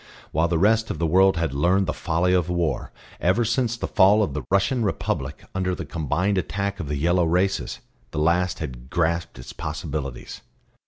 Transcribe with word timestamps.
While 0.31 0.47
the 0.47 0.57
rest 0.57 0.89
of 0.89 0.97
the 0.97 1.05
world 1.05 1.37
had 1.37 1.53
learned 1.53 1.85
the 1.85 1.93
folly 1.93 2.33
of 2.33 2.49
war, 2.49 2.91
ever 3.19 3.45
since 3.45 3.77
the 3.77 3.85
fall 3.87 4.23
of 4.23 4.33
the 4.33 4.41
Russian 4.49 4.83
republic 4.83 5.45
under 5.53 5.75
the 5.75 5.85
combined 5.85 6.39
attack 6.39 6.79
of 6.79 6.87
the 6.87 6.97
yellow 6.97 7.23
races, 7.25 7.77
the 8.09 8.17
last 8.17 8.57
had 8.57 8.89
grasped 8.89 9.37
its 9.37 9.53
possibilities. 9.53 10.41